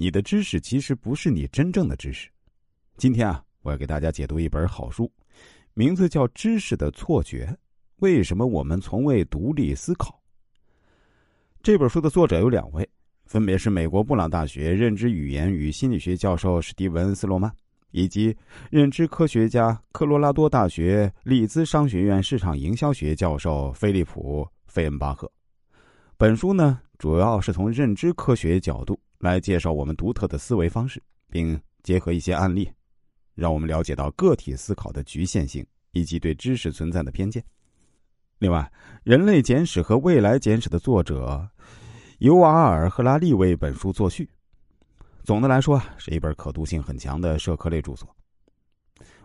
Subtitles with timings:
[0.00, 2.30] 你的知识其实不是你真正的知识。
[2.96, 5.12] 今天啊，我要给大家解读一本好书，
[5.74, 7.44] 名字叫《知识的错觉》，
[7.96, 10.18] 为什么我们从未独立思考？
[11.62, 12.88] 这本书的作者有两位，
[13.26, 17.54] 分别是美国布朗大学认知语言与心理学教授史蒂文·斯洛曼。
[17.90, 18.34] 以及
[18.70, 25.30] 认知科学家、科罗拉多大学利兹商学院市场营销学教授菲利普·费恩巴赫。
[26.16, 32.70] 本书呢，主要是从认知科学角度来介绍我们独特的思维方式，并结合一些案例，
[33.34, 37.44] 让我们了解到个体思考的局限性以及对知识存在的偏见。
[38.38, 38.60] 另外，
[39.04, 41.48] 《人类简史》和《未来简史》的作者
[42.18, 44.28] 尤瓦尔·赫拉利为本书作序。
[45.22, 48.08] 总的来说，是一本可读性很强的社科类著作。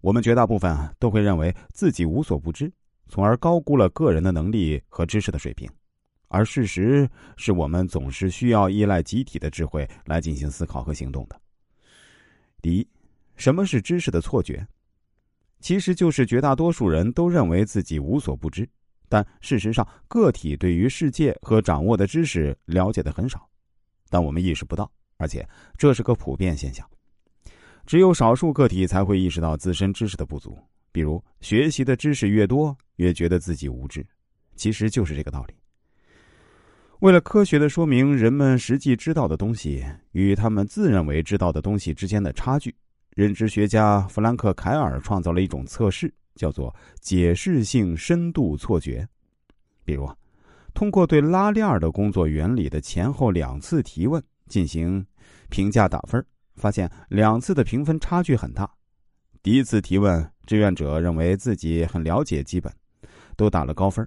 [0.00, 2.72] 我们绝大部分都会认为自己无所不知，
[3.08, 5.68] 从而高估了个人的能力和知识的水平。
[6.30, 11.38] 而事实是我们总是需要依赖集体的智慧来进行思考和行动的。
[12.62, 12.88] 第一，
[13.34, 14.64] 什么是知识的错觉？
[15.60, 18.66] 其实就是绝大多数人都认为自己无所不知，
[19.08, 23.44] 但事实上，个体对于世界和掌握的知识了解的很少，
[24.08, 24.90] 但我们意识不到。
[25.16, 26.88] 而且这是个普遍现象，
[27.84, 30.56] 只有少数个体才会意识到自身知识的不足。
[30.92, 34.06] 比如，学习的知识越多，越觉得自己无知，
[34.54, 35.54] 其实就是这个道理。
[37.00, 42.74] 为了科学的说明人们实际知道的东西与他们自认为知道的东西之间的差距，
[43.16, 49.08] 认知学家弗兰克·凯尔创造了一种测试，叫做解释性深度错觉。
[49.82, 50.06] 比如，
[50.74, 54.22] 通过对拉链的工作原理的前后两次提问。
[54.46, 55.06] 进行
[55.48, 56.26] 评价打分，
[56.56, 58.68] 发现两次的评分差距很大。
[59.44, 62.70] 第一次提问，志愿者认为自己很了解基本，
[63.36, 64.04] 都打了高分。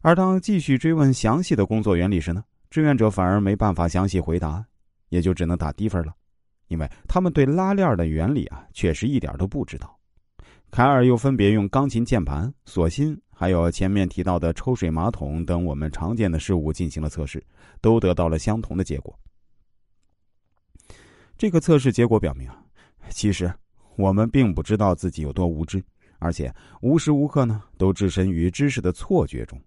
[0.00, 4.64] 而当继续追问详细的工作原理时呢，志愿者反而没办法详细回答，
[5.08, 6.14] 也就只能打低分了，
[6.68, 9.98] 因为他们对拉链的原理啊，确实一点都不知道。
[10.70, 17.42] 凯尔又分别用钢琴键盘、锁芯，还有前面提到的抽水马桶等我们常见的事物进行了测试，
[17.80, 19.16] 都得到了相同的结果。
[21.38, 22.62] 这个测试结果表明啊，
[23.10, 23.52] 其实
[23.96, 25.82] 我们并不知道自己有多无知，
[26.18, 29.60] 而且无时无刻呢都置身于知识的错觉中。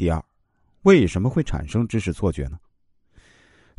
[0.00, 0.24] 第二，
[0.84, 2.58] 为什么会产生知识错觉呢？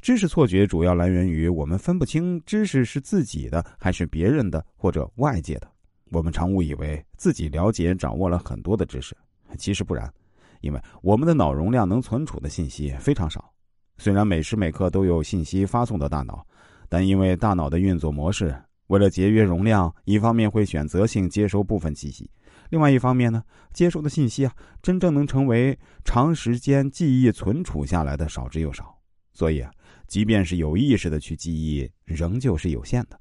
[0.04, 5.68] 知识错觉主要来源于我们分不清知识是自己的还是别人的或者外界的。
[6.12, 9.18] 我们常误以为自己了解、掌握了很多的知识，
[9.58, 10.14] 其实不然，
[10.60, 13.52] 因为我们的脑容量能存储的信息非常少。
[13.98, 16.46] 虽然每时每刻都有信息发送到大脑，
[16.88, 18.56] 但因为大脑的运作模式，
[18.90, 22.30] 为了节约容量，一方面会选择性接收部分信息，
[22.72, 23.44] 另外一方面呢，
[23.74, 28.98] 接收的信息啊，真正能成为长时间记忆存储下来的少之又少。
[29.34, 29.70] 所以啊，
[30.08, 33.21] 即便是有意识的去记忆，仍旧是有限的。